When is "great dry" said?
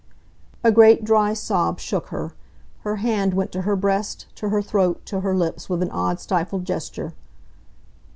0.71-1.35